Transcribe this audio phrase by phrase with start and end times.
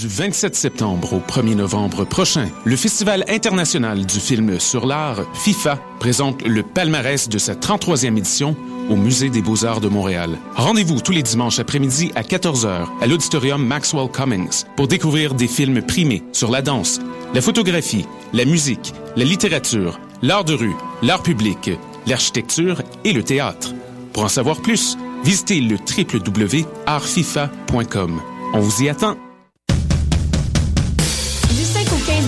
[0.00, 5.78] Du 27 septembre au 1er novembre prochain, le Festival international du film sur l'art, FIFA,
[6.00, 8.56] présente le palmarès de sa 33e édition
[8.88, 10.38] au Musée des beaux-arts de Montréal.
[10.56, 15.82] Rendez-vous tous les dimanches après-midi à 14h à l'auditorium Maxwell Cummings pour découvrir des films
[15.82, 16.98] primés sur la danse,
[17.34, 21.70] la photographie, la musique, la littérature, l'art de rue, l'art public,
[22.06, 23.74] l'architecture et le théâtre.
[24.14, 28.22] Pour en savoir plus, visitez le www.artfifa.com.
[28.54, 29.18] On vous y attend.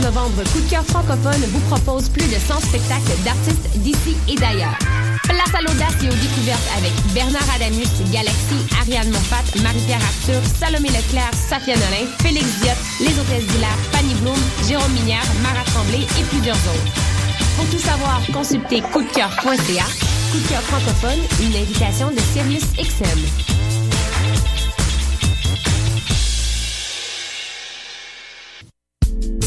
[0.05, 4.77] Novembre, Coup de cœur francophone vous propose plus de 100 spectacles d'artistes d'ici et d'ailleurs.
[5.25, 10.89] Place à l'audace et aux découvertes avec Bernard Adamus, Galaxy, Ariane Moffat, Marie-Pierre Arthur, Salomé
[10.89, 14.37] Leclerc, Safia Nolin, Félix Diop, Les Hôtesses d'Hilaire, Fanny Bloom,
[14.69, 16.93] Jérôme Minière, Marat Tremblay et plusieurs autres.
[17.57, 19.89] Pour tout savoir, consultez coupdecoeur.ca.
[20.33, 23.55] Coup de cœur francophone, une invitation de Sirius XM.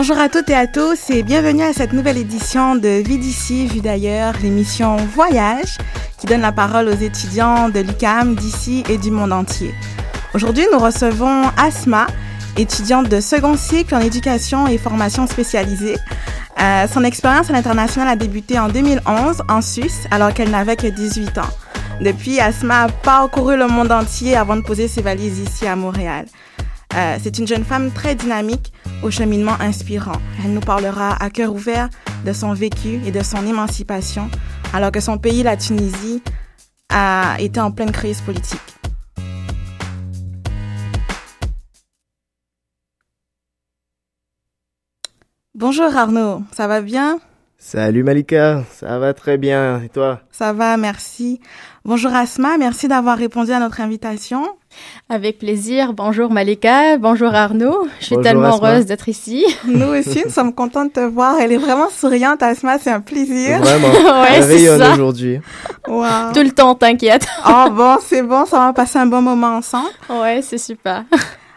[0.00, 3.66] Bonjour à toutes et à tous et bienvenue à cette nouvelle édition de Vie d'ici,
[3.66, 5.76] Vue d'ailleurs, l'émission Voyage
[6.18, 9.74] qui donne la parole aux étudiants de l'UCAM, d'ici et du monde entier.
[10.34, 12.06] Aujourd'hui, nous recevons Asma,
[12.56, 15.96] étudiante de second cycle en éducation et formation spécialisée.
[16.60, 20.86] Euh, son expérience à l'international a débuté en 2011 en Suisse alors qu'elle n'avait que
[20.86, 21.50] 18 ans.
[22.00, 26.26] Depuis, Asma a parcouru le monde entier avant de poser ses valises ici à Montréal.
[26.94, 28.72] Euh, c'est une jeune femme très dynamique
[29.02, 30.20] au cheminement inspirant.
[30.44, 31.88] Elle nous parlera à cœur ouvert
[32.24, 34.30] de son vécu et de son émancipation,
[34.72, 36.22] alors que son pays, la Tunisie,
[36.88, 38.60] a été en pleine crise politique.
[45.54, 47.18] Bonjour Arnaud, ça va bien?
[47.60, 49.82] Salut Malika, ça va très bien.
[49.84, 50.20] Et toi?
[50.30, 51.40] Ça va, merci.
[51.84, 54.46] Bonjour Asma, merci d'avoir répondu à notre invitation.
[55.08, 55.92] Avec plaisir.
[55.92, 57.88] Bonjour Malika, bonjour Arnaud.
[57.98, 58.70] Je suis Bonjour, tellement Asma.
[58.70, 59.44] heureuse d'être ici.
[59.66, 61.34] Nous aussi, nous sommes contents de te voir.
[61.40, 63.58] Elle est vraiment souriante, Asma, c'est un plaisir.
[63.58, 63.88] Vraiment,
[64.22, 64.92] Ouais, rayonne ça.
[64.92, 65.40] aujourd'hui.
[65.88, 66.32] Wow.
[66.32, 67.26] Tout le temps, t'inquiète.
[67.44, 69.90] Oh bon, c'est bon, ça va passer un bon moment ensemble.
[70.08, 71.04] Ouais, c'est super.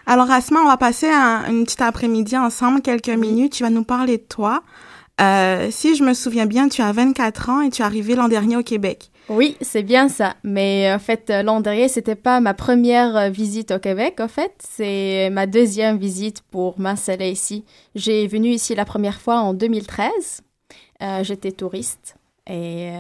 [0.08, 3.54] Alors Asma, on va passer un, une petite après-midi ensemble, quelques minutes.
[3.54, 4.64] Tu vas nous parler de toi.
[5.20, 8.28] Euh, si je me souviens bien, tu as 24 ans et tu es arrivé l'an
[8.28, 9.12] dernier au Québec.
[9.30, 10.36] Oui, c'est bien ça.
[10.44, 14.20] Mais en fait, euh, l'an dernier, c'était pas ma première euh, visite au Québec.
[14.20, 17.64] En fait, c'est ma deuxième visite pour m'installer ici.
[17.96, 20.42] J'ai venu ici la première fois en 2013.
[21.02, 22.16] Euh, J'étais touriste.
[22.50, 22.92] Et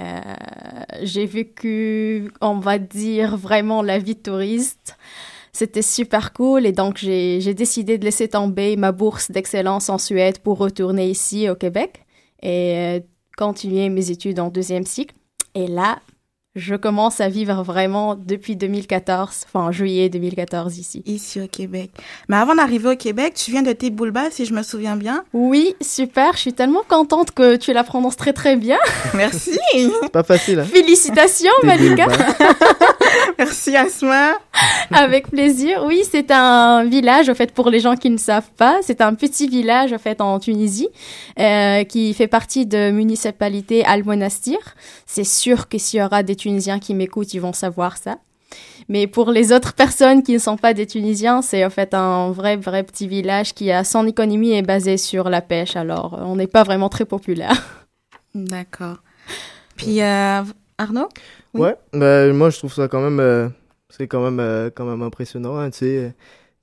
[1.01, 4.95] j'ai vécu, on va dire, vraiment la vie de touriste.
[5.53, 10.39] C'était super cool et donc j'ai décidé de laisser tomber ma bourse d'excellence en Suède
[10.39, 12.05] pour retourner ici au Québec
[12.41, 12.99] et euh,
[13.37, 15.15] continuer mes études en deuxième cycle.
[15.53, 15.99] Et là,
[16.55, 21.01] je commence à vivre vraiment depuis 2014, enfin en juillet 2014 ici.
[21.05, 21.91] Ici au Québec.
[22.27, 25.23] Mais avant d'arriver au Québec, tu viens de Téboulba, si je me souviens bien.
[25.31, 28.77] Oui, super, je suis tellement contente que tu la prononces très très bien.
[29.13, 29.57] Merci.
[29.73, 32.07] C'est pas facile, hein Félicitations Malika.
[33.37, 34.33] Merci Asma.
[34.91, 35.85] Avec plaisir.
[35.85, 38.79] Oui, c'est un village, en fait, pour les gens qui ne savent pas.
[38.81, 40.89] C'est un petit village, en fait, en Tunisie,
[41.39, 44.57] euh, qui fait partie de municipalité Al-Monastir.
[45.05, 48.17] C'est sûr que s'il y aura des Tunisiens qui m'écoutent, ils vont savoir ça.
[48.89, 52.31] Mais pour les autres personnes qui ne sont pas des Tunisiens, c'est en fait un
[52.31, 55.75] vrai, vrai petit village qui a son économie est basée sur la pêche.
[55.75, 57.85] Alors, on n'est pas vraiment très populaire.
[58.35, 58.97] D'accord.
[59.75, 60.41] Puis euh,
[60.77, 61.09] Arnaud?
[61.53, 61.61] Oui.
[61.61, 63.49] Ouais, bah, moi je trouve ça quand même, euh,
[63.89, 65.97] c'est quand même, euh, quand même impressionnant, hein, tu sais.
[65.97, 66.09] euh,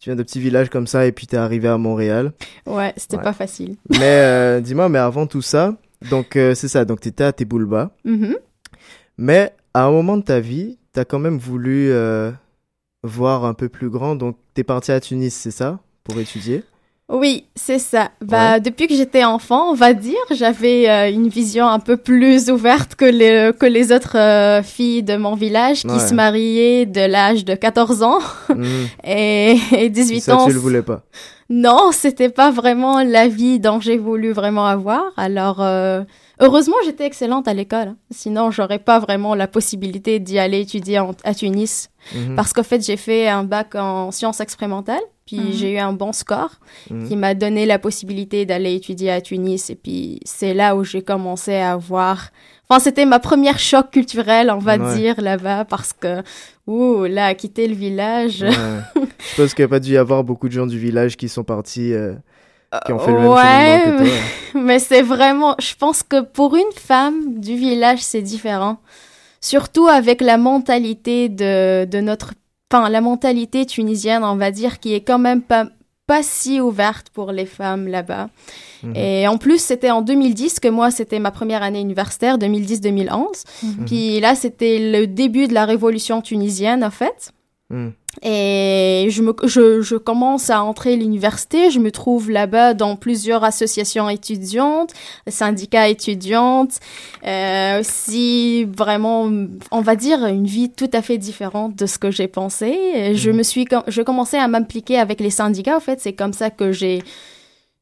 [0.01, 2.33] Tu viens de petits villages comme ça et puis t'es arrivé à Montréal.
[2.67, 3.23] Ouais, c'était Ouais.
[3.23, 3.77] pas facile.
[3.91, 5.75] Mais euh, dis-moi, mais avant tout ça,
[6.11, 6.85] Donc, euh, c'est ça.
[6.85, 7.91] Donc, t'étais à Teboulba.
[8.05, 8.37] Mhm.
[9.19, 12.31] Mais à un moment de ta vie, t'as quand même voulu euh,
[13.03, 14.17] voir un peu plus grand.
[14.17, 16.65] Donc, t'es parti à Tunis, c'est ça Pour étudier?
[17.11, 18.11] Oui, c'est ça.
[18.21, 22.51] Bah, Depuis que j'étais enfant, on va dire, j'avais euh, une vision un peu plus
[22.51, 25.99] ouverte que les, que les autres euh, filles de mon village qui Ouais.
[26.01, 28.19] se mariaient de l'âge de 14 ans
[28.55, 28.89] Mhm.
[29.05, 30.47] et, et 18 Ça, ans.
[30.47, 31.03] tu le voulais pas?
[31.49, 35.05] Non, c'était pas vraiment la vie dont j'ai voulu vraiment avoir.
[35.17, 35.61] Alors,
[36.41, 37.95] heureusement, j'étais excellente à l'école.
[38.11, 41.91] Sinon, j'aurais pas vraiment la possibilité d'y aller étudier en- à Tunis.
[42.15, 42.35] Mhm.
[42.37, 45.53] Parce qu'en fait, j'ai fait un bac en sciences expérimentales, puis Mhm.
[45.53, 46.53] j'ai eu un bon score
[46.91, 47.09] Mhm.
[47.09, 49.71] qui m'a donné la possibilité d'aller étudier à Tunis.
[49.71, 52.31] Et puis, c'est là où j'ai commencé à voir...
[52.71, 54.97] Enfin, c'était ma première choc culturel, on va Ouais.
[54.97, 56.23] dire, là-bas, parce que,
[56.67, 58.43] ouh, là, quitter le village...
[58.43, 58.51] Ouais.
[59.37, 61.29] Je pense qu'il n'y a pas dû y avoir beaucoup de gens du village qui
[61.31, 62.13] sont partis, euh,
[62.85, 64.19] qui ont fait le même Ouais, cheminement que toi.
[64.63, 68.79] Mais c'est vraiment, je pense que pour une femme du village, c'est différent.
[69.41, 72.35] Surtout avec la mentalité de, de notre,
[72.73, 75.67] enfin, la mentalité tunisienne, on va dire, qui est quand même pas,
[76.07, 78.29] pas si ouverte pour les femmes là-bas.
[78.83, 78.97] Mhm.
[78.97, 83.45] Et en plus, c'était en 2010 que moi, c'était ma première année universitaire, 2010-2011.
[83.63, 83.85] Mhm.
[83.87, 87.33] Puis là, c'était le début de la révolution tunisienne, en fait.
[87.71, 87.93] Mhm.
[88.23, 91.71] Et je, me, je, je commence à entrer à l'université.
[91.71, 94.93] Je me trouve là-bas dans plusieurs associations étudiantes,
[95.29, 96.81] syndicats étudiantes.
[97.25, 99.31] Euh, aussi, vraiment,
[99.71, 102.77] on va dire, une vie tout à fait différente de ce que j'ai pensé.
[102.95, 103.37] Et Je Mhm.
[103.37, 105.77] me suis, je commençais à m'impliquer avec les syndicats.
[105.77, 107.03] En fait, c'est comme ça que j'ai,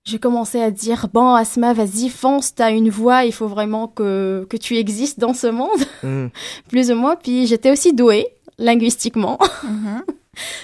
[0.05, 4.47] j'ai commencé à dire, bon, Asma, vas-y, fonce, t'as une voix, il faut vraiment que,
[4.51, 5.71] que tu existes dans ce monde,
[6.03, 6.29] Mhm.
[6.69, 7.17] plus ou moins.
[7.17, 8.27] Puis j'étais aussi douée,
[8.59, 9.39] linguistiquement.
[9.65, 10.03] Mhm.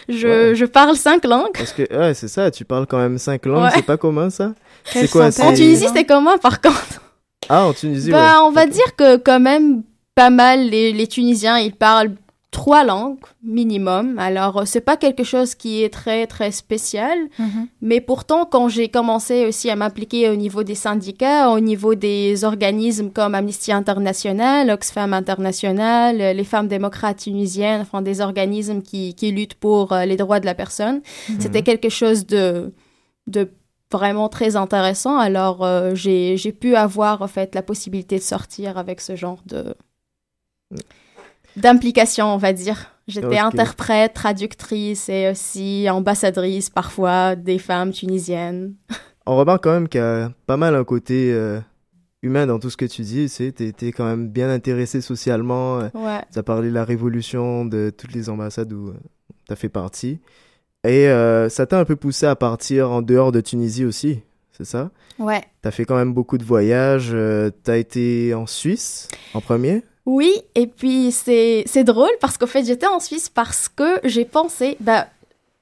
[0.07, 0.55] Je, Ouais.
[0.55, 1.53] je parle cinq langues.
[1.55, 3.71] Parce que, ouais, c'est ça, tu parles quand même cinq langues, Ouais.
[3.75, 4.53] c'est pas commun ça?
[4.93, 7.01] Quelles quoi, c'est- En Tunisie, c'est comment, par contre
[7.49, 8.43] Ah, en Tunisie, Bah, ouais.
[8.49, 9.83] on va dire que quand même
[10.15, 12.13] pas mal les, les Tunisiens, ils parlent
[12.53, 14.19] trois langues minimum.
[14.19, 17.67] Alors, euh, c'est pas quelque chose qui est très très spécial, Mhm.
[17.81, 22.45] mais pourtant quand j'ai commencé aussi à m'impliquer au niveau des syndicats, au niveau des
[22.45, 29.15] organismes comme Amnesty International, Oxfam International, euh, les femmes démocrates tunisiennes, enfin des organismes qui,
[29.15, 31.01] qui luttent pour euh, les droits de la personne,
[31.41, 32.73] c'était quelque chose de
[33.27, 33.51] de
[33.91, 35.17] vraiment très intéressant.
[35.19, 39.41] Alors, euh, j'ai j'ai pu avoir, en fait, la possibilité de sortir avec ce genre
[39.47, 39.75] de
[41.57, 42.89] d'implication, on va dire.
[43.09, 48.75] J'étais interprète, traductrice et aussi ambassadrice, parfois, des femmes tunisiennes.
[49.27, 51.61] On remarque quand même qu'il y a pas mal un côté euh,
[52.23, 55.89] humain dans tout ce que tu dis, tu sais, quand même bien intéressé socialement, euh,
[55.95, 56.21] Ouais.
[56.33, 58.95] t'as parlé de la révolution, de toutes les ambassades où euh,
[59.49, 60.21] t'as fait partie,
[60.85, 64.65] et euh, ça t'a un peu poussé à partir en dehors de Tunisie aussi, c'est
[64.65, 64.91] ça?
[65.21, 65.43] Ouais.
[65.61, 69.83] T'as fait quand même beaucoup de voyages, euh, t'as été en Suisse en premier?
[70.05, 74.77] Oui, et puis c'est drôle parce qu'en fait, j'étais en Suisse parce que j'ai pensé,
[74.81, 75.07] bah,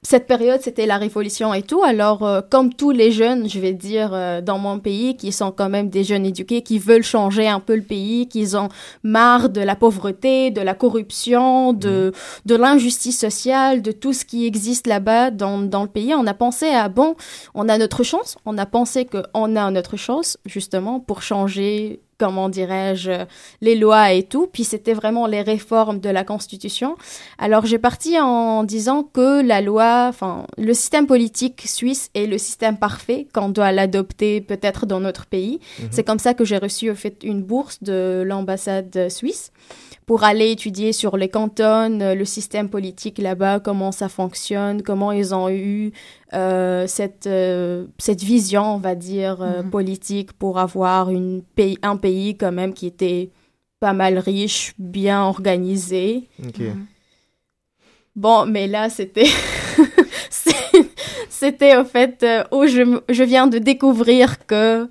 [0.03, 1.83] cette période, c'était la révolution et tout.
[1.83, 5.51] Alors, euh, comme tous les jeunes, je vais dire, euh, dans mon pays, qui sont
[5.51, 8.69] quand même des jeunes éduqués, qui veulent changer un peu le pays, qui ont
[9.03, 12.13] marre de la pauvreté, de la corruption, de,
[12.47, 16.33] de l'injustice sociale, de tout ce qui existe là-bas dans, dans le pays, on a
[16.33, 17.15] pensé à, bon,
[17.53, 22.49] on a notre chance, on a pensé qu'on a notre chance, justement, pour changer, comment
[22.49, 23.25] dirais-je,
[23.61, 24.45] les lois et tout.
[24.45, 26.95] Puis c'était vraiment les réformes de la Constitution.
[27.39, 32.37] Alors j'ai parti en disant que la loi, enfin le système politique suisse est le
[32.37, 35.59] système parfait qu'on doit l'adopter peut-être dans notre pays.
[35.89, 39.51] C'est comme ça que j'ai reçu au fait une bourse de l'ambassade suisse
[40.11, 45.13] pour aller étudier sur les cantons, euh, le système politique là-bas, comment ça fonctionne, comment
[45.13, 45.93] ils ont eu
[46.33, 49.69] euh, cette, euh, cette vision, on va dire, euh, Mhm.
[49.69, 53.29] politique pour avoir une pays, un pays quand même qui était
[53.79, 56.27] pas mal riche, bien organisé.
[56.45, 56.59] Ok.
[58.13, 59.29] Bon, mais là, c'était...
[61.29, 64.89] c'était au fait euh, où je, m- je viens de découvrir que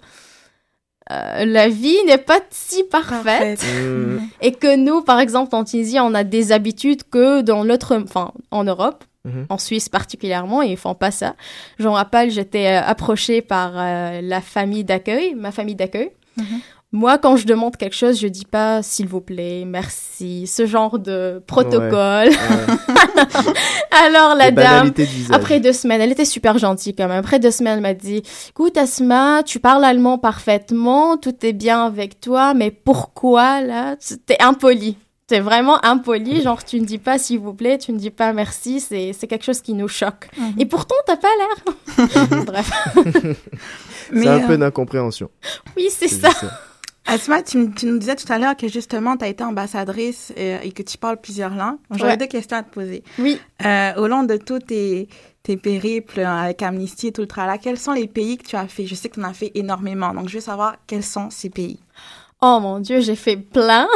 [1.10, 3.64] euh, la vie n'est pas si parfaite.
[3.82, 4.20] Mhm.
[4.40, 8.32] Et que nous, par exemple, en Tunisie, on a des habitudes que dans l'autre, enfin,
[8.50, 9.46] en Europe, Mhm.
[9.50, 11.34] en Suisse particulièrement, ils font pas ça.
[11.78, 16.10] Je me rappelle, j'étais euh, approchée par euh, la famille d'accueil, ma famille d'accueil.
[16.38, 16.44] Mhm.
[16.92, 20.98] Moi, quand je demande quelque chose, je dis pas s'il vous plaît, merci, ce genre
[20.98, 22.28] de protocole.
[22.28, 23.52] Ouais.
[24.04, 24.92] Alors la Les dame,
[25.30, 27.18] après deux semaines, elle était super gentille quand même.
[27.18, 31.86] Après deux semaines, elle m'a dit Écoute, Asma, tu parles allemand parfaitement, tout est bien
[31.86, 33.94] avec toi, mais pourquoi là
[34.26, 34.96] T'es impoli.
[35.28, 38.32] T'es vraiment impoli, genre tu ne dis pas s'il vous plaît, tu ne dis pas
[38.32, 40.28] merci, c'est c'est quelque chose qui nous choque.
[40.36, 40.54] Mhm.
[40.58, 42.16] Et pourtant, t'as pas l'air.
[42.46, 42.70] Bref,
[44.12, 45.30] C'est un peu euh, d'incompréhension.
[45.76, 46.32] oui, c'est c'est ça.
[47.06, 50.56] Asma, tu, tu, nous disais tout à l'heure que justement, tu as été ambassadrice et,
[50.62, 51.78] et, que tu parles plusieurs langues.
[51.90, 52.16] J'aurais ouais.
[52.16, 53.02] deux questions à te poser.
[53.18, 53.40] Oui.
[53.64, 55.08] Euh, au long de tous tes,
[55.42, 58.68] tes périples avec Amnesty et tout le tralala, quels sont les pays que tu as
[58.68, 58.86] fait?
[58.86, 61.50] Je sais que tu en as fait énormément, donc je veux savoir quels sont ces
[61.50, 61.80] pays.
[62.42, 63.88] Oh mon Dieu, j'ai fait plein.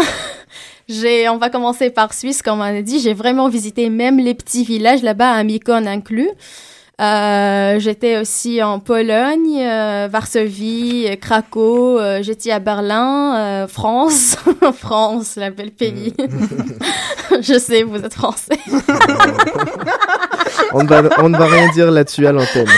[0.89, 3.01] j'ai, on va commencer par Suisse, comme on a dit.
[3.01, 6.31] J'ai vraiment visité même les petits villages là-bas, à inclus.
[7.01, 14.37] Euh, j'étais aussi en Pologne, euh, Varsovie, Craco, euh, j'étais à Berlin, euh, France,
[14.79, 16.15] France, la belle pays.
[17.41, 18.59] Je sais, vous êtes français.
[20.73, 22.69] on, va, on ne va rien dire là-dessus à l'antenne.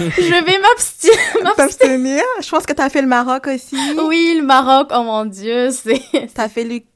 [0.00, 2.22] Je vais m'abstenir.
[2.42, 3.76] Je pense que tu as fait le Maroc aussi.
[4.04, 6.02] Oui, le Maroc, oh mon Dieu, c'est...
[6.34, 6.88] T'as fait l'Ukraine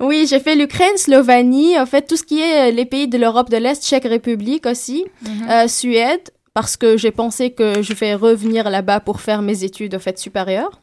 [0.00, 3.18] oui, j'ai fait l'Ukraine, Slovanie, en fait tout ce qui est euh, les pays de
[3.18, 5.50] l'Europe de l'Est, Tchèque République aussi, mm -hmm.
[5.50, 9.94] euh, Suède, parce que j'ai pensé que je vais revenir là-bas pour faire mes études
[9.94, 10.80] en fait supérieures.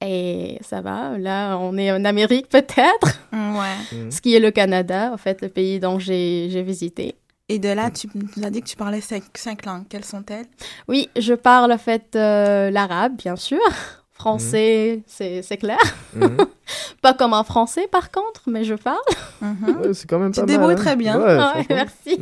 [0.00, 3.08] Et ça va, là on est en Amérique peut-être.
[3.32, 3.78] Ouais.
[3.92, 4.10] Mm.
[4.10, 7.14] Ce qui est le Canada, en fait le pays dont j'ai visité.
[7.50, 9.84] Et de là, tu nous as dit que tu parlais cinq, cinq langues.
[9.88, 10.44] Quelles sont-elles?
[10.86, 13.58] Oui, je parle en fait euh, l'arabe, bien sûr.
[14.18, 15.42] Français, mmh.
[15.42, 15.78] c'est clair.
[16.14, 16.26] Mmh.
[17.02, 18.98] pas comme en français, par contre, mais je parle.
[19.40, 19.80] Mmh.
[19.80, 20.96] Ouais, c'est quand même tu débrouilles mal, très hein.
[20.96, 21.18] bien.
[21.18, 21.64] Ouais, Ouais, franchement.
[21.70, 22.20] merci.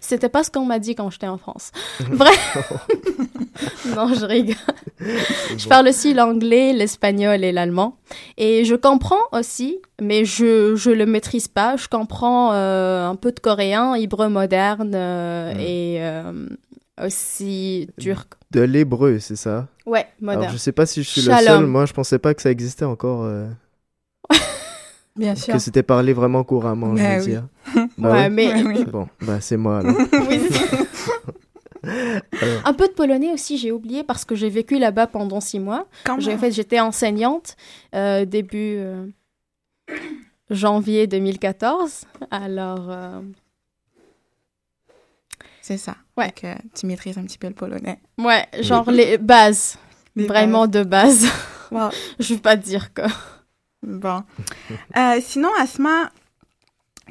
[0.00, 1.72] C'était pas ce qu'on m'a dit quand j'étais en France.
[2.10, 2.58] Bref.
[3.96, 4.54] non, je rigole.
[5.56, 7.96] Je parle aussi l'anglais, l'espagnol et l'allemand.
[8.36, 11.76] Et je comprends aussi, mais je je le maîtrise pas.
[11.76, 16.48] Je comprends euh, un peu de coréen, hébreu moderne euh, et euh,
[17.02, 18.34] aussi turc.
[18.50, 19.68] De l'hébreu, c'est ça?
[19.86, 20.52] Ouais, Alors, moderne.
[20.52, 21.66] je sais pas si je suis le seul.
[21.66, 23.24] Moi, je pensais pas que ça existait encore.
[23.24, 23.46] euh,
[25.16, 25.52] Bien sûr.
[25.54, 27.26] que c'était parlé vraiment couramment, je veux oui.
[27.26, 27.46] dire.
[27.98, 28.84] Bah ouais, mais oui.
[28.84, 29.96] Bon, bah c'est moi alors.
[30.28, 30.76] Oui, c'est ça.
[32.64, 35.86] Un peu de polonais aussi, j'ai oublié parce que j'ai vécu là-bas pendant six mois.
[36.18, 37.56] J'ai en fait, j'étais enseignante
[37.94, 39.06] euh, début euh,
[40.50, 42.04] janvier 2014.
[42.30, 43.20] Alors, euh,
[45.60, 45.96] C'est ça.
[46.16, 46.26] Ouais.
[46.26, 47.98] Donc, euh, tu maîtrises un petit peu le polonais.
[48.18, 49.76] ouais, genre les bases,
[50.16, 51.26] Les vraiment de base.
[51.70, 51.90] Wow.
[52.18, 53.02] Je vais pas dire que.
[53.82, 54.22] Bon.
[54.96, 56.10] Euh, sinon, Asma,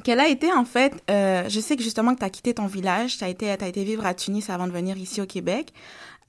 [0.04, 2.66] quelle a été en fait, euh, je sais que justement que tu as quitté ton
[2.66, 5.74] village, tu as été, t'as été vivre à Tunis avant de venir ici au Québec.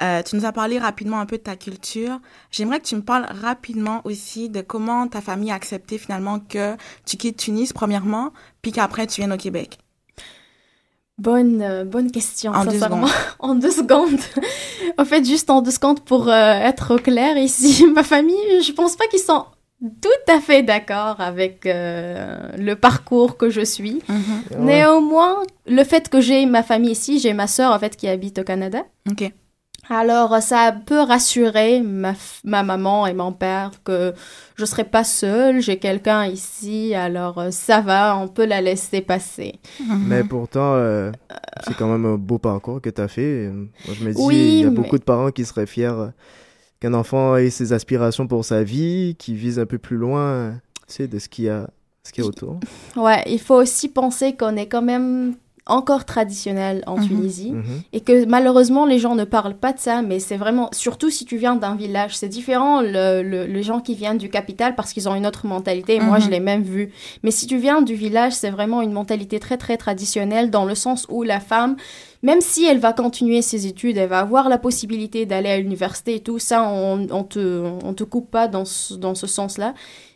[0.02, 2.20] Euh, tu nous as parlé rapidement un peu de ta culture.
[2.50, 6.76] J'aimerais que tu me parles rapidement aussi de comment ta famille a accepté finalement que
[7.06, 9.78] tu quittes Tunis premièrement, puis qu'après tu viennes au Québec.
[11.18, 12.52] Bonne, euh, bonne question.
[12.52, 13.06] En deux sincèrement.
[13.38, 14.18] en deux secondes.
[14.98, 18.96] en fait, juste en deux secondes pour euh, être clair ici, ma famille, je pense
[18.96, 19.44] pas qu'ils sont
[20.00, 24.00] tout à fait d'accord avec euh, le parcours que je suis.
[24.08, 24.56] Ouais.
[24.58, 28.38] Néanmoins, le fait que j'ai ma famille ici, j'ai ma sœur en fait qui habite
[28.38, 28.82] au Canada.
[29.10, 29.30] Ok.
[29.90, 34.14] Alors, ça peut rassurer ma, f- ma maman et mon père que
[34.56, 39.00] je serai pas seule, j'ai quelqu'un ici, alors euh, ça va, on peut la laisser
[39.02, 39.54] passer.
[40.06, 41.12] Mais pourtant, euh,
[41.66, 43.50] c'est quand même un beau parcours que tu as fait.
[43.52, 45.86] Moi, je me dis, Oui, il y a mais- beaucoup de parents qui seraient fiers
[45.88, 46.08] euh,
[46.80, 50.54] qu'un enfant ait ses aspirations pour sa vie, qui vise un peu plus loin,
[50.88, 51.68] tu sais, de ce qu'il y a,
[52.04, 52.58] ce qu'il y a autour.
[52.96, 55.34] Ouais, il faut aussi penser qu'on est quand même
[55.66, 57.06] encore traditionnel en Mhm.
[57.08, 57.82] Tunisie Mhm.
[57.94, 61.24] et que malheureusement les gens ne parlent pas de ça, mais c'est vraiment, surtout si
[61.24, 64.92] tu viens d'un village, c'est différent le, le- les gens qui viennent du capital parce
[64.92, 66.24] qu'ils ont une autre mentalité, et moi Mhm.
[66.24, 66.92] je l'ai même vu.
[67.22, 70.74] Mais si tu viens du village, c'est vraiment une mentalité très très traditionnelle dans le
[70.74, 71.76] sens où la femme,
[72.22, 76.16] même si elle va continuer ses études, elle va avoir la possibilité d'aller à l'université
[76.16, 79.72] et tout ça, on, on te, on te coupe pas dans ce, dans ce sens-là.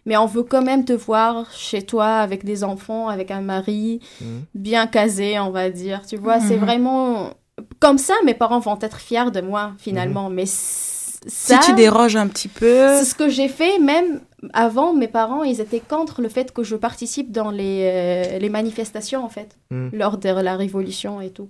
[0.08, 4.00] Mais on veut quand même te voir chez toi avec des enfants, avec un mari,
[4.22, 4.42] Mhm.
[4.54, 6.00] bien casé, on va dire.
[6.06, 6.64] Tu vois, c'est Mhm.
[6.64, 7.34] vraiment
[7.78, 8.14] comme ça.
[8.24, 10.30] Mes parents vont être fiers de moi finalement.
[10.30, 12.88] Mais c- Si tu déroges un petit peu.
[12.98, 13.78] c'est ce que j'ai fait.
[13.78, 14.20] Même
[14.54, 18.48] avant, mes parents, ils étaient contre le fait que je participe dans les, euh, les
[18.48, 19.90] manifestations en fait, Mhm.
[19.92, 21.48] lors de la révolution et tout.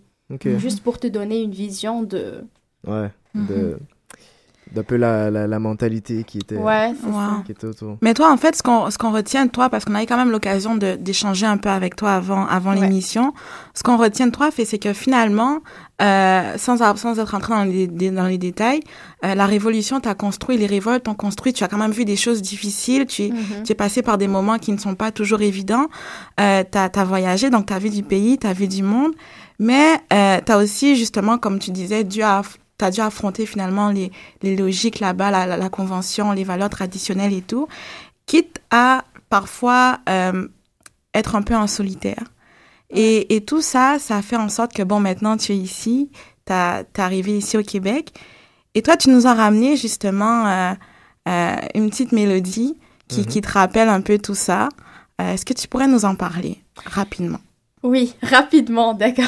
[0.59, 2.45] Juste pour te donner une vision de.
[2.87, 3.11] Ouais.
[3.35, 3.47] Mhm.
[3.47, 3.79] De,
[4.75, 7.15] d'un peu la, la, la mentalité qui était, Ouais, c'est Wow.
[7.15, 7.43] ça.
[7.47, 7.97] qui était autour.
[8.03, 10.07] Mais toi, en fait, ce qu'on ce qu'on retient de toi, parce qu'on a eu
[10.07, 12.81] quand même l'occasion de- d'échanger un peu avec toi avant avant Ouais.
[12.81, 13.33] l'émission,
[13.75, 15.59] ce qu'on retient de toi, fait, c'est que finalement,
[16.01, 18.81] euh, sans a- sans être entré dans les dans les détails,
[19.25, 21.53] euh, la révolution t'a construit, les révoltes ont construit.
[21.53, 23.07] Tu as quand même vu des choses difficiles.
[23.07, 23.63] Tu es Mhm.
[23.65, 25.87] tu es passé par des moments qui ne sont pas toujours évidents.
[26.41, 29.13] Euh, tu as, voyagé, donc tu as vu du pays, tu as vu du monde.
[29.59, 32.43] Mais euh, tu as aussi, justement, comme tu disais, dû à,
[32.85, 34.11] as dû affronter finalement les,
[34.43, 37.69] les logiques là-bas, la, la, la convention, les valeurs traditionnelles et tout,
[38.27, 40.49] quitte à parfois euh,
[41.15, 42.25] être un peu en solitaire.
[42.91, 46.11] Et, et tout ça, ça fait en sorte que, bon, maintenant tu es ici,
[46.47, 48.13] tu es arrivé ici au Québec.
[48.75, 50.47] Et toi, tu nous as ramené justement...
[50.47, 50.73] Euh,
[51.29, 54.71] euh, une petite mélodie qui, qui te rappelle un peu tout ça.
[55.19, 57.41] Est-ce que tu pourrais nous en parler rapidement?
[57.83, 59.27] Oui, rapidement, d'accord.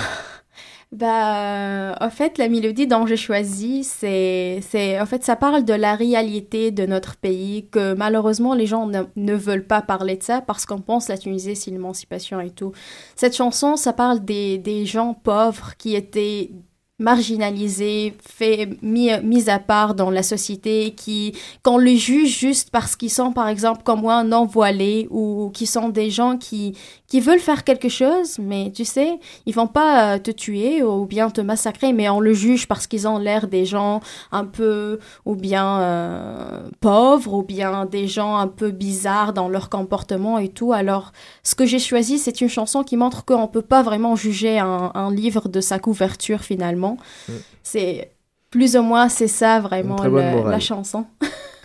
[0.93, 5.73] Bah, en fait, la mélodie dont j'ai choisi, c'est, c'est, en fait, ça parle de
[5.73, 10.25] la réalité de notre pays, que malheureusement les gens ne, ne veulent pas parler de
[10.25, 12.73] ça parce qu'on pense la Tunisie, c'est l'émancipation et tout.
[13.15, 16.51] Cette chanson, ça parle des, des gens pauvres qui étaient
[16.99, 22.95] marginalisés, fait, mis, mis à part dans la société, qui, qu'on les juge juste parce
[22.95, 26.77] qu'ils sont, par exemple, comme moi, non voilés ou qui sont des gens qui,
[27.11, 31.05] qui veulent faire quelque chose, mais tu sais, ils vont pas euh, te tuer ou
[31.07, 34.01] bien te massacrer, mais on le juge parce qu'ils ont l'air des gens
[34.31, 39.69] un peu, ou bien euh, pauvres, ou bien des gens un peu bizarres dans leur
[39.69, 40.73] comportement et tout.
[40.73, 41.11] Alors,
[41.43, 44.93] ce que j'ai choisi, c'est une chanson qui montre qu'on peut pas vraiment juger un,
[44.95, 46.97] un livre de sa couverture finalement.
[47.29, 47.33] Mm.
[47.65, 48.13] C'est
[48.51, 51.07] plus ou moins c'est ça vraiment le- la chanson.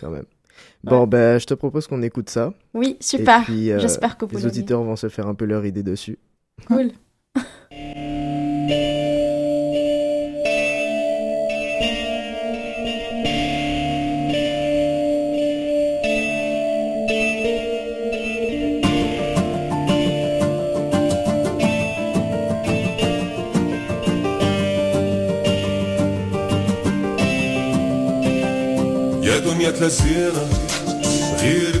[0.00, 0.24] Quand même.
[0.83, 2.53] Bon, ben, je te propose qu'on écoute ça.
[2.73, 3.41] Oui, super.
[3.41, 4.51] Et puis, euh, J'espère que vous les l'aimez.
[4.51, 6.17] auditeurs vont se faire un peu leur idée dessus.
[6.67, 6.91] Cool.
[29.23, 30.64] يا دنيا تلزينا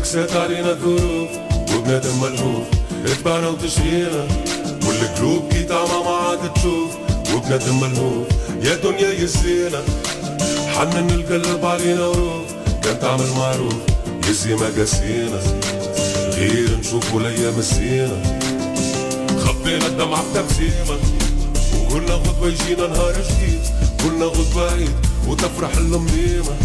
[0.06, 1.28] غيرك سات علينا الظروف
[1.74, 2.66] وبنادم ملهوف
[3.06, 4.26] اتبعنا وتشرينا
[4.86, 6.90] والقلوب كي تعمى ما عاد تشوف
[7.34, 8.26] وبنادم ملهوف
[8.62, 9.82] يا دنيا يزينا
[10.74, 12.46] حنن القلب علينا وروف
[12.82, 13.74] كان تعمل معروف
[14.28, 15.40] يزي ما قاسينا.
[16.36, 18.38] غير نشوفوا الأيام الزينه
[19.44, 20.98] خبينا الدمعة بتبسيمة
[21.80, 23.60] وقلنا غدوة يجينا نهار جديد
[24.04, 24.90] قلنا غدوة عيد
[25.28, 26.56] وتفرح المنيمة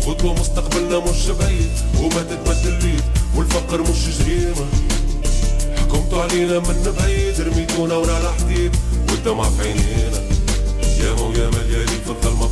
[0.00, 3.02] وخطوة مستقبلنا مش بعيد وما تتمد اليد
[3.36, 4.66] والفقر مش جريمة.
[5.76, 8.76] حكمتوا علينا من بعيد رميتونا ورا الحديد
[9.10, 10.22] والدمع في عينينا.
[11.00, 12.50] ياما وياما ليالي في الظلمة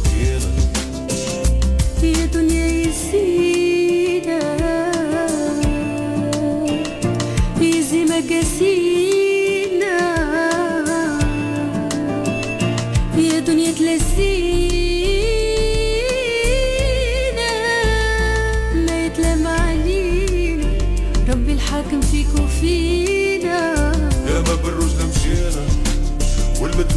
[2.02, 3.57] يا دنيا يزينا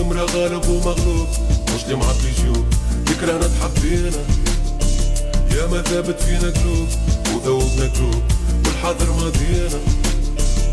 [0.02, 1.28] والمتمرة غالب ومغلوب.
[1.84, 2.66] اللي معطي جيوب.
[3.10, 4.24] ذكرانا تحبينا
[5.56, 6.88] ياما ثابت فينا قلوب.
[7.34, 8.24] وذوبنا قلوب.
[8.66, 9.80] والحاضر ماضينا.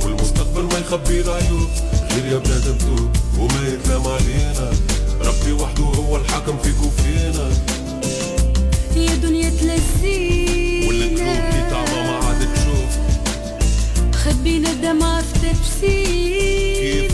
[0.04, 1.68] والمستقبل ما يخبي العيوب
[2.12, 4.72] غير يا بنادم توب وما يتلام علينا.
[5.20, 7.50] ربي وحده هو الحاكم فيك وفينا
[8.96, 12.90] يا دنيا والقلوب كي تلسينا تعمى ما عاد تشوف.
[14.16, 17.07] خبينا الدمعة في تبسينا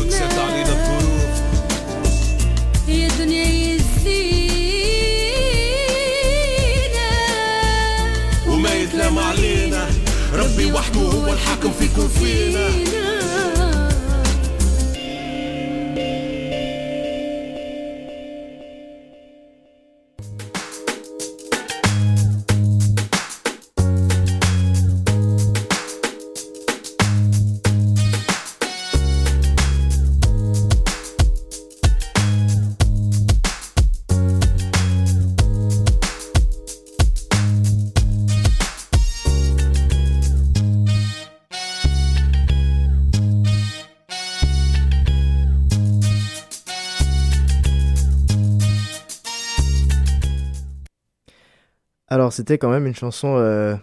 [52.34, 53.74] c'était quand même une chanson euh,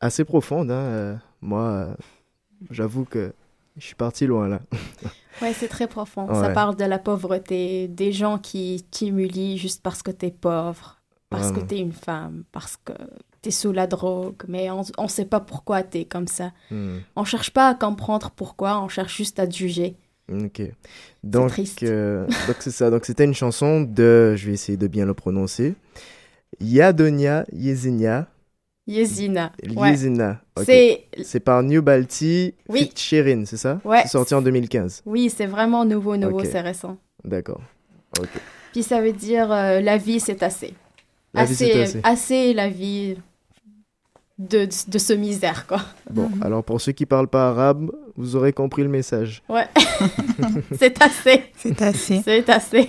[0.00, 0.70] assez profonde.
[0.70, 1.94] hein, euh, moi, euh,
[2.70, 3.32] j'avoue que
[3.76, 4.60] je suis parti loin là.
[5.40, 6.26] Ouais, c'est très profond.
[6.34, 10.98] Ça parle de la pauvreté, des gens qui t'humilient juste parce que t'es pauvre,
[11.30, 12.92] parce que t'es une femme, parce que
[13.40, 16.50] t'es sous la drogue, mais on, on sait pas pourquoi t'es comme ça.
[16.72, 19.94] Hmm, On cherche pas à comprendre pourquoi, on cherche juste à te juger.
[20.28, 20.60] Ok.
[21.22, 21.52] Donc,
[21.84, 22.90] euh, donc c'est ça.
[22.90, 25.76] Donc, c'était une chanson de, je vais essayer de bien le prononcer,
[26.60, 28.26] Yadonia Yezenia
[28.86, 29.52] Yezina.
[29.76, 29.90] Ouais.
[29.90, 30.40] Yezina.
[30.56, 30.64] Ok.
[30.64, 32.90] C'est C'est par New Balti Oui.
[32.96, 33.80] Shirin, c'est ça?
[33.84, 34.00] Ouais.
[34.02, 35.02] C'est sorti en 2015.
[35.04, 36.96] oui, c'est vraiment nouveau, nouveau, c'est récent.
[37.22, 37.60] D'accord.
[38.18, 38.28] Ok.
[38.72, 40.72] Puis ça veut dire euh, la vie c'est assez.
[41.34, 42.00] La vie, c'est assez.
[42.02, 43.16] assez la vie
[44.38, 45.82] de, de ce misère quoi.
[46.10, 49.42] Bon, alors pour ceux qui parlent pas arabe, vous aurez compris le message.
[49.50, 49.66] Ouais.
[50.78, 51.42] c'est assez.
[51.58, 52.22] C'est assez.
[52.24, 52.88] C'est assez.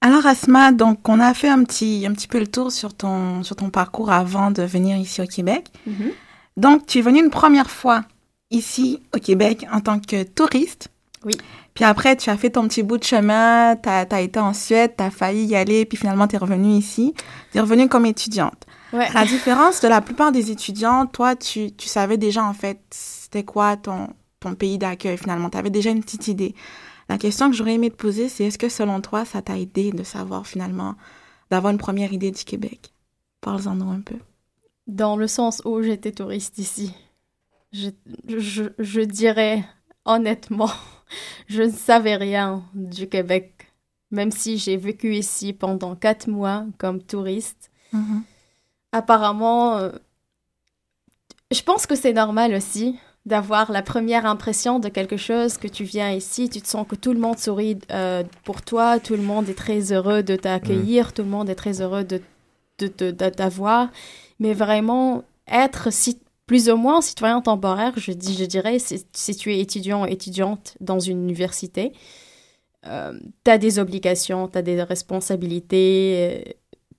[0.00, 3.42] Alors Asma, donc on a fait un petit, un petit peu le tour sur ton,
[3.42, 5.68] sur ton parcours avant de venir ici au Québec.
[5.86, 6.12] Mhm.
[6.56, 8.04] Donc tu es venu une première fois
[8.50, 10.88] ici au Québec en tant que touriste.
[11.24, 11.34] Oui.
[11.74, 14.94] Puis après, tu as fait ton petit bout de chemin, tu as, été en Suède,
[14.96, 17.14] tu as failli y aller, puis finalement tu es revenu ici.
[17.52, 18.66] Tu es revenu comme étudiante.
[18.92, 19.06] Ouais.
[19.06, 22.80] À la différence de la plupart des étudiants, toi, tu, tu savais déjà en fait
[22.90, 24.08] c'était quoi ton,
[24.40, 25.50] ton pays d'accueil finalement.
[25.50, 26.54] Tu avais déjà une petite idée.
[27.08, 29.92] La question que j'aurais aimé te poser, c'est est-ce que selon toi, ça t'a aidé
[29.92, 30.94] de savoir finalement,
[31.50, 32.92] d'avoir une première idée du Québec?
[33.40, 34.16] Parle-en nous un peu.
[34.86, 36.92] Dans le sens où j'étais touriste ici,
[37.72, 37.90] je,
[38.26, 39.64] je, je dirais
[40.04, 40.70] honnêtement,
[41.48, 43.72] je ne savais rien du Québec.
[44.10, 48.22] Même si j'ai vécu ici pendant quatre mois comme touriste, Mhm.
[48.92, 49.92] apparemment, euh,
[51.50, 55.84] je pense que c'est normal aussi d'avoir la première impression de quelque chose, que tu
[55.84, 59.22] viens ici, tu te sens que tout le monde sourit euh, pour toi, tout le
[59.22, 62.20] monde est très heureux de t'accueillir, tout le monde est très heureux de
[62.80, 63.88] de, de- de t'avoir,
[64.38, 69.34] mais vraiment être si, plus ou moins citoyen temporaire, je, dis, je dirais, si, si
[69.36, 71.92] tu es étudiant ou étudiante dans une université,
[72.84, 76.52] tu as des obligations, tu as des responsabilités, euh,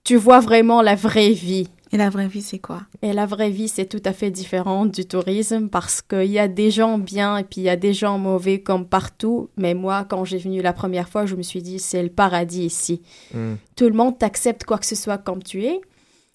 [0.04, 1.68] tu vois vraiment la vraie vie.
[1.92, 2.82] Et la vraie vie, c'est quoi?
[3.02, 6.48] Et la vraie vie, c'est tout à fait différent du tourisme parce qu'il y a
[6.48, 9.50] des gens bien et puis il y a des gens mauvais comme partout.
[9.58, 12.66] Mais moi, quand j'ai venu la première fois, je me suis dit, c'est le paradis
[12.66, 13.02] ici.
[13.34, 13.56] Hmm.
[13.76, 15.82] Tout le monde t'accepte quoi que ce soit comme tu es.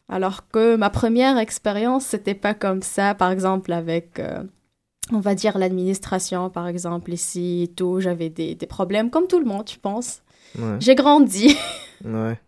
[0.08, 3.14] Alors que ma première expérience, c'était pas comme ça.
[3.14, 4.42] Par exemple, avec, euh,
[5.12, 8.00] on va dire, l'administration, par exemple, ici et tout.
[8.00, 10.20] J'avais des, des problèmes comme tout le monde, je pense.
[10.58, 10.76] Ouais.
[10.80, 11.56] J'ai grandi.
[12.04, 12.38] Ouais.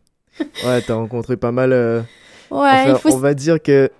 [0.66, 1.72] Ouais, t'as rencontré pas mal.
[1.72, 2.02] euh,
[2.50, 2.58] Ouais,
[2.92, 3.90] enfin, faut On va dire que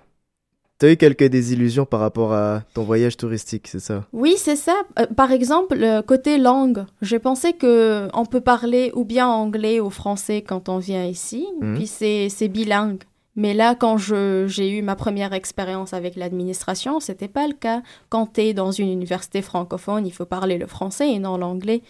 [0.79, 4.05] t'as eu quelques désillusions par rapport à ton voyage touristique, c'est ça?
[4.13, 4.75] Oui, c'est ça.
[4.99, 9.79] Euh, par exemple, le côté langue, j'ai pensé que on peut parler ou bien anglais
[9.79, 11.75] ou français quand on vient ici, Mhm.
[11.75, 13.03] puis c'est bilingue.
[13.39, 17.83] Mais là, quand j'ai eu ma première expérience avec l'administration, c'était pas le cas.
[18.09, 21.83] Quand tu es dans une université francophone, il faut parler le français et non l'anglais.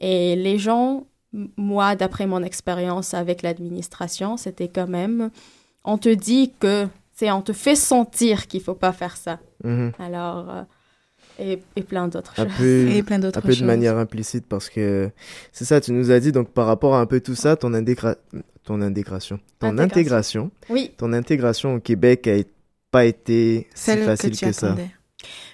[0.00, 1.04] Et les gens,
[1.58, 5.30] moi, d'après mon expérience avec l'administration, c'était quand même,
[5.84, 9.38] on te dit que, c'est, on te fait sentir qu'il faut pas faire ça.
[9.62, 9.92] Mhm.
[9.98, 10.62] Alors, euh,
[11.38, 12.52] et, et plein d'autres Un choses.
[12.58, 15.10] peu, Et plein d'autres un peu de manière implicite parce que
[15.52, 17.74] c'est ça, tu nous as dit donc par rapport à un peu tout ça, ton
[17.74, 18.16] indégra...
[18.64, 20.44] ton indégration, ton Intégration.
[20.44, 22.36] intégration, Oui, ton intégration au Québec a
[22.90, 24.76] pas été si facile que tu que, ça.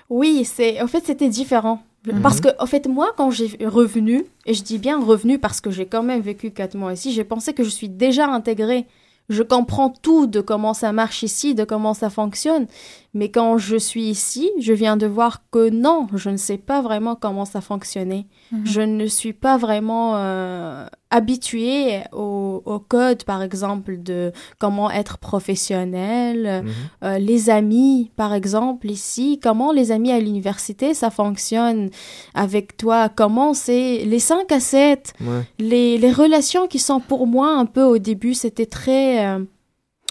[0.09, 1.83] oui, c'est, en fait, c'était différent.
[2.07, 2.23] Mhm.
[2.23, 5.71] Parce que, en fait, moi, quand j'ai revenu, et je dis bien revenu parce que
[5.71, 8.87] j'ai quand même vécu quatre mois ici, j'ai pensé que je suis déjà intégrée.
[9.31, 12.67] Je comprends tout de comment ça marche ici, de comment ça fonctionne.
[13.15, 16.83] Mais quand je suis ici, je viens de voir que non, je ne sais pas
[16.83, 18.27] vraiment comment ça fonctionnait.
[18.51, 18.67] Mhm.
[18.67, 25.19] Je ne suis pas vraiment euh, habituée au, au code, par exemple, de comment être
[25.19, 26.71] professionnel, Mhm.
[27.05, 31.91] euh, les amis, par exemple, ici, comment les amis à l'université, ça fonctionne
[32.35, 35.43] avec toi, comment c'est les 5 à 7, Ouais.
[35.59, 39.45] les, les relations qui sont pour moi un peu au début, c'était très, euh,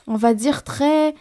[0.07, 1.15] on va dire, très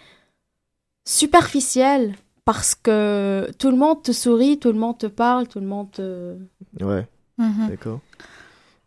[1.07, 2.15] superficiel
[2.45, 5.91] parce que tout le monde te sourit, tout le monde te parle, tout le monde
[5.93, 6.37] te...
[6.81, 7.07] Ouais,
[7.39, 7.69] Mhm.
[7.69, 8.01] d'accord.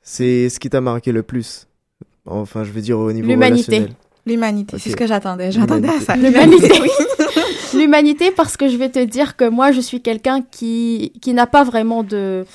[0.02, 1.68] C'est ce qui t'a marqué le plus.
[2.26, 3.72] Enfin, je veux dire au niveau L'humanité.
[3.78, 3.96] relationnel.
[4.26, 5.52] L'humanité, c'est ce que j'attendais.
[5.52, 6.16] J'attendais à ça.
[6.16, 6.72] L'humanité.
[6.82, 6.90] oui.
[7.74, 11.48] L'humanité, parce que je vais te dire que moi, je suis quelqu'un qui, qui n'a
[11.48, 12.46] pas vraiment de...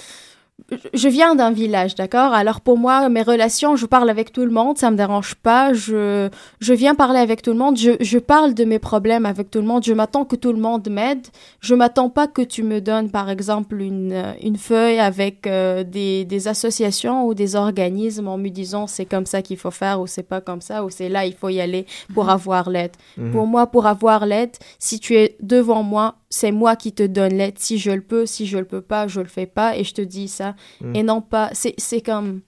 [0.95, 2.33] Je viens d'un village, d'accord?
[2.33, 5.73] Alors pour moi, mes relations, je parle avec tout le monde, ça me dérange pas.
[5.75, 6.29] Je,
[6.61, 9.61] je viens parler avec tout le monde, je, je parle de mes problèmes avec tout
[9.61, 9.85] le monde.
[9.85, 11.27] Je m'attends que tout le monde m'aide.
[11.61, 16.25] Je m'attends pas que tu me donnes, par exemple, une, une feuille avec euh, des,
[16.25, 20.07] des associations ou des organismes en me disant c'est comme ça qu'il faut faire ou
[20.07, 22.93] c'est pas comme ça ou c'est là il faut y aller pour avoir l'aide.
[23.19, 23.31] Mhm.
[23.31, 27.35] Pour moi, pour avoir l'aide, si tu es devant moi, c'est moi qui te donne
[27.35, 27.59] l'aide.
[27.59, 29.95] Si je le peux, si je le peux pas, je le fais pas et je
[29.95, 30.55] te dis ça.
[30.81, 30.97] Mm.
[30.97, 32.41] Et non pas, c'est c'est comme,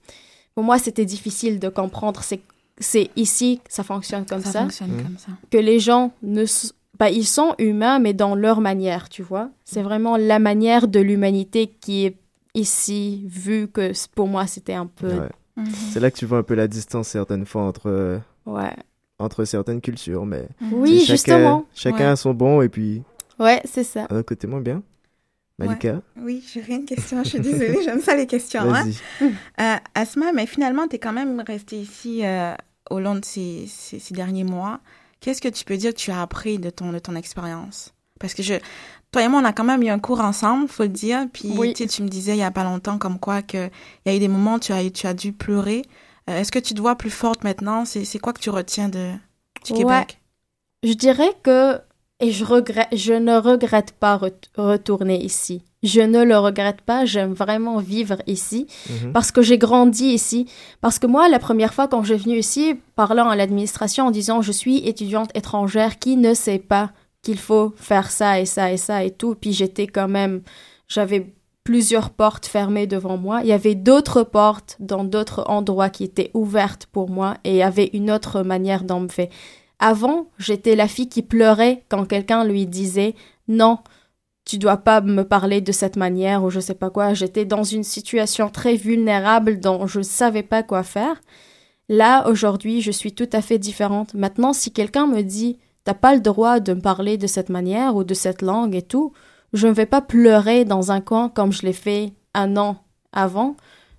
[0.55, 2.21] pour moi, c'était difficile de comprendre.
[2.23, 2.41] C'est
[2.81, 5.03] c'est ici que ça fonctionne comme ça, Ça fonctionne Mhm.
[5.03, 5.31] comme ça.
[5.51, 6.45] que les gens ne,
[6.97, 9.49] bah, ils sont humains, mais dans leur manière, tu vois.
[9.65, 12.15] C'est vraiment la manière de l'humanité qui est
[12.55, 15.29] ici, vu que pour moi, c'était un peu, Ouais.
[15.57, 15.65] Mhm.
[15.91, 18.73] C'est là que tu vois un peu la distance certaines fois entre, ouais.
[19.19, 21.65] entre certaines cultures, mais Oui, c'est chacun- justement.
[21.75, 22.11] Chacun Ouais.
[22.11, 23.03] a son bon et puis
[23.39, 24.07] Ouais, c'est ça.
[24.09, 24.83] un autre côté moins bien.
[25.57, 27.21] Malika, Oui, j'ai une question.
[27.23, 28.61] Je suis désolée, j'aime ça les questions.
[28.61, 28.83] hein.
[28.83, 28.95] vas-y.
[29.59, 32.53] Euh, Asma, mais finalement, tu es quand même restée ici euh,
[32.89, 34.79] au long de ces, ces, ces derniers mois.
[35.19, 37.93] Qu'est-ce que tu peux dire que tu as appris de ton, de ton expérience?
[38.21, 38.53] Parce que je,
[39.11, 41.25] toi et moi, on a quand même eu un cours ensemble, faut le dire.
[41.33, 41.73] Puis Oui.
[41.73, 43.67] tu me disais il y a pas longtemps comme quoi que
[44.05, 45.81] il y a eu des moments où tu as, tu as dû pleurer.
[46.29, 47.83] Euh, Est-ce que tu te vois plus forte maintenant?
[47.83, 49.11] C'est c'est quoi que tu retiens de,
[49.65, 49.79] du Ouais.
[49.79, 50.21] Québec?
[50.83, 51.81] Je dirais que,
[52.19, 55.63] et je regrette, je ne regrette pas ret- retourner ici.
[55.83, 59.13] Je ne le regrette pas, j'aime vraiment vivre ici Mhm.
[59.13, 60.45] parce que j'ai grandi ici.
[60.81, 64.41] Parce que moi, la première fois quand j'ai venu ici, parlant à l'administration en disant
[64.41, 68.77] je suis étudiante étrangère qui ne sait pas qu'il faut faire ça et ça et
[68.77, 70.41] ça et tout, puis j'étais quand même,
[70.89, 73.41] j'avais plusieurs portes fermées devant moi.
[73.43, 77.57] Il y avait d'autres portes dans d'autres endroits qui étaient ouvertes pour moi et il
[77.57, 79.27] y avait une autre manière d'en me faire.
[79.79, 83.15] Avant, j'étais la fille qui pleurait quand quelqu'un lui disait
[83.47, 83.79] non,
[84.45, 87.13] tu dois pas me parler de cette manière ou je sais pas quoi.
[87.13, 91.21] J'étais dans une situation très vulnérable dont je savais pas quoi faire.
[91.87, 94.13] Là, aujourd'hui, je suis tout à fait différente.
[94.13, 97.95] Maintenant, si quelqu'un me dit t'as pas le droit de me parler de cette manière
[97.95, 99.13] ou de cette langue et tout,
[99.53, 103.55] je ne vais pas pleurer dans un coin comme je l'ai fait un an avant.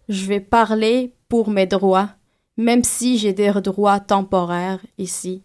[0.08, 2.10] Je vais parler pour mes droits,
[2.56, 5.42] même si j'ai des droits temporaires ici,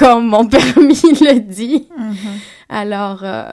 [0.00, 1.88] comme mon permis le dit.
[2.68, 3.52] Alors, euh,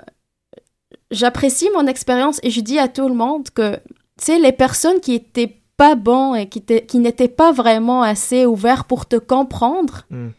[1.12, 3.82] j'apprécie mon expérience et je dis à tout le monde que, tu
[4.26, 9.06] sais, les personnes qui étaient pas bons et qui n'étaient pas vraiment assez ouverts pour
[9.06, 10.30] te comprendre, Mm.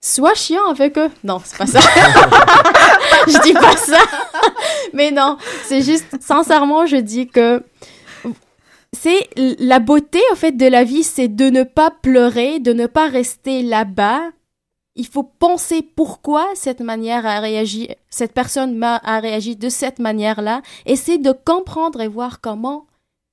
[0.00, 1.10] sois chiant avec eux.
[1.22, 1.78] Non, c'est pas ça.
[3.28, 3.98] je dis pas ça.
[4.92, 7.62] Mais non, c'est juste, sincèrement, je dis que
[8.92, 12.86] c'est la beauté, en fait, de la vie, c'est de ne pas pleurer, de ne
[12.86, 14.22] pas rester là-bas.
[14.98, 20.60] Il faut penser pourquoi cette manière a réagi, cette personne a réagi de cette manière-là.
[20.86, 22.86] Essayer de comprendre et voir comment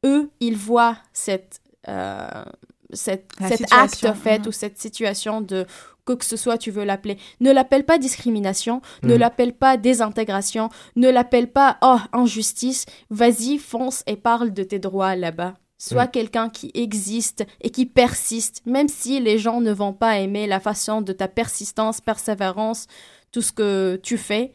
[0.06, 2.46] eux, ils voient cette, euh,
[2.94, 4.48] cette, cet acte, en fait, mhm.
[4.48, 5.66] ou cette situation de
[6.06, 7.18] quoi que ce soit tu veux l'appeler.
[7.40, 9.20] Ne l'appelle pas discrimination, ne Mhm.
[9.20, 12.86] l'appelle pas désintégration, ne l'appelle pas oh injustice.
[13.10, 15.56] Vas-y, fonce et parle de tes droits là-bas.
[15.78, 16.12] Sois Mhm.
[16.12, 20.60] quelqu'un qui existe et qui persiste, même si les gens ne vont pas aimer la
[20.60, 22.88] façon de ta persistance, persévérance,
[23.32, 24.54] tout ce que tu fais.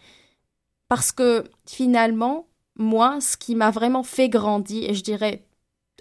[0.89, 5.45] Parce que finalement, moi, ce qui m'a vraiment fait grandir, et je dirais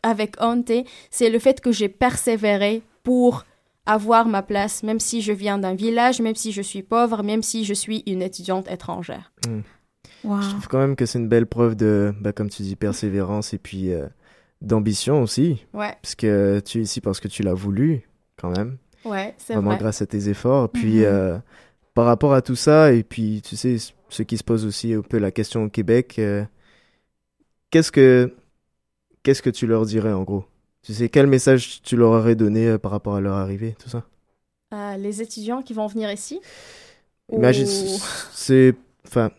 [0.04, 0.72] avec Ante,
[1.12, 3.44] c'est le fait que j'ai persévéré pour
[3.86, 7.44] avoir ma place, même si je viens d'un village, même si je suis pauvre, même
[7.44, 9.32] si je suis une étudiante étrangère.
[10.24, 10.42] Wow.
[10.42, 13.54] Je trouve quand même que c'est une belle preuve de, bah, comme tu dis, persévérance
[13.54, 14.08] et puis euh,
[14.62, 15.66] d'ambition aussi.
[15.74, 18.78] Ouais, Parce que tu es ici parce que tu l'as voulu, quand même.
[19.06, 19.78] ouais, c'est Vraiment vrai.
[19.80, 20.70] grâce à tes efforts.
[20.70, 21.04] Puis Mhm.
[21.06, 21.38] euh,
[21.94, 23.78] par rapport à tout ça, et puis tu sais,
[24.10, 26.44] ce qui se pose aussi un peu la question au Québec, euh,
[27.72, 28.34] qu'est-ce que
[29.24, 30.46] qu'est-ce que tu leur dirais en gros?
[30.82, 33.90] Tu sais, quel message tu leur aurais donné euh, par rapport à leur arrivée, tout
[33.90, 34.06] ça?
[34.98, 36.40] Les étudiants qui vont venir ici?
[37.34, 38.00] Imagine, ou-
[38.34, 38.76] c'est.
[39.08, 39.32] Enfin,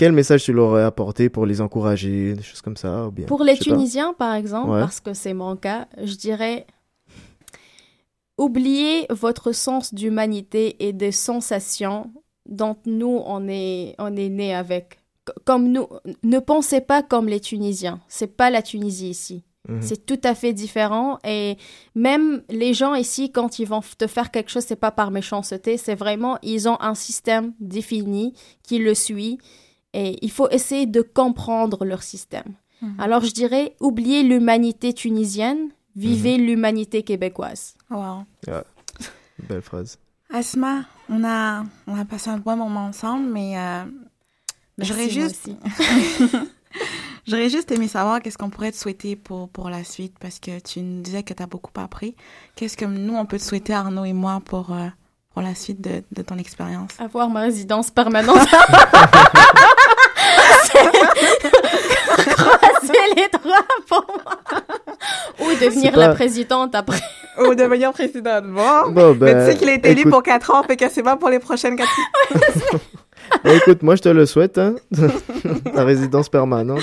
[0.00, 3.26] quel message tu leur aurais apporté pour les encourager, des choses comme ça ou bien,
[3.26, 3.64] Pour les pas.
[3.64, 4.80] Tunisiens, par exemple, Ouais.
[4.80, 6.66] parce que c'est mon cas, je dirais
[8.38, 12.10] oubliez votre sens d'humanité et des sensations
[12.48, 14.98] dont nous, on est, on est né avec.
[15.44, 15.86] Comme nous,
[16.22, 18.00] ne pensez pas comme les Tunisiens.
[18.08, 19.44] C'est pas la Tunisie ici.
[19.68, 19.82] Mhm.
[19.82, 21.58] C'est tout à fait différent et
[21.94, 25.76] même les gens ici, quand ils vont te faire quelque chose, c'est pas par méchanceté,
[25.76, 28.32] c'est vraiment, ils ont un système défini
[28.62, 29.36] qui le suit
[29.92, 32.54] et il faut essayer de comprendre leur système.
[32.82, 32.94] Mhm.
[32.98, 37.74] Alors je dirais, oubliez l'humanité tunisienne, vivez l'humanité québécoise.
[37.90, 38.24] Wow.
[39.48, 39.98] Belle phrase.
[40.32, 43.82] Asma, on a, on a passé un bon moment ensemble, mais euh,
[44.78, 45.50] j'aurais juste,
[47.26, 50.60] j'aurais juste aimé savoir qu'est-ce qu'on pourrait te souhaiter pour, pour la suite, parce que
[50.60, 52.14] tu nous disais que tu as beaucoup appris.
[52.54, 54.86] Qu'est-ce que nous, on peut te souhaiter, Arnaud et moi, pour, euh,
[55.32, 56.92] pour la suite de, de ton expérience?
[57.00, 58.38] Avoir ma résidence permanente.
[63.16, 64.36] Les droits pour moi.
[65.40, 67.00] Ou devenir la présidente après.
[67.38, 68.44] Ou devenir présidente.
[68.46, 68.90] Bon.
[68.90, 71.02] Bon, Mais ben, tu sais qu'il a été élu pour 4 ans, fait que c'est
[71.02, 72.32] pas pour les prochaines 4 ans.
[73.44, 74.74] ben, écoute, moi je te le souhaite, hein.
[75.74, 76.82] ta résidence permanente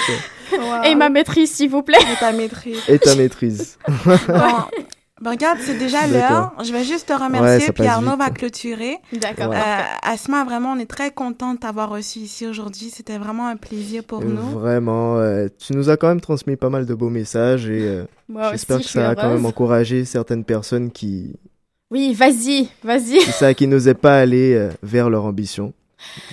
[0.86, 1.98] Et ma maîtrise, s'il vous plaît.
[2.20, 2.82] ta maîtrise.
[2.88, 3.78] et ta maîtrise.
[4.06, 4.63] Bon,
[5.22, 6.54] ben regarde, c'est déjà l'heure.
[6.64, 8.20] Je vais juste te Ouais, remercier, ça puis Arnaud vite.
[8.20, 8.98] va clôturer.
[9.14, 9.50] D'accord.
[9.50, 9.56] Ouais.
[9.58, 12.90] Euh, Asma, vraiment, on est très content de t'avoir reçu ici aujourd'hui.
[12.90, 14.36] C'était vraiment un plaisir pour nous.
[14.60, 18.04] Vraiment, euh, tu nous as quand même transmis pas mal de beaux messages et euh,
[18.52, 21.34] j'espère que je ça a quand même encouragé certaines personnes qui,
[21.92, 23.18] Oui, vas-y, vas-y.
[23.20, 25.74] qui, ça, qui n'osaient pas aller euh, vers leur ambition.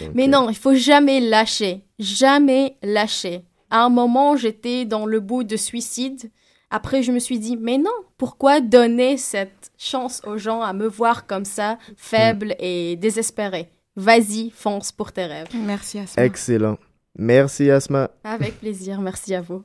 [0.00, 1.80] Donc, Mais euh, non, il faut jamais lâcher.
[1.98, 3.42] Jamais lâcher.
[3.70, 6.30] À un moment, j'étais dans le bout de suicide.
[6.70, 7.90] Après, je me suis dit, mais non,
[8.24, 13.68] pourquoi donner cette chance aux gens à me voir comme ça, faible et désespéré?
[13.96, 15.48] Vas-y, fonce pour tes rêves.
[15.54, 16.24] Merci Asma.
[16.24, 16.78] Excellent.
[17.18, 18.10] Merci Asma.
[18.24, 19.62] Avec plaisir, merci à vous.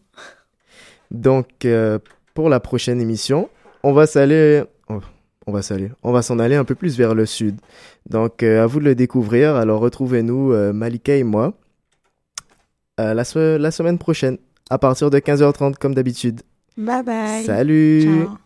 [1.09, 1.99] Donc, euh,
[2.33, 3.49] pour la prochaine émission,
[3.81, 4.63] on va s'aller.
[4.89, 4.99] oh,
[5.47, 5.89] On va s'aller.
[6.03, 7.61] On va s'en aller un peu plus vers le sud.
[8.09, 9.55] Donc, euh, à vous de le découvrir.
[9.55, 11.53] Alors, retrouvez-nous, euh, Malika et moi,
[12.99, 14.37] euh, la, se- la semaine prochaine,
[14.69, 16.41] à partir de 15h30, comme d'habitude.
[16.77, 17.43] Bye bye.
[17.45, 18.01] Salut!
[18.03, 18.37] Ciao.